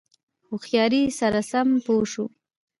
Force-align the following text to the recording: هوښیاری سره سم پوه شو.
هوښیاری 0.47 1.01
سره 1.19 1.39
سم 1.51 1.67
پوه 1.85 2.05
شو. 2.11 2.25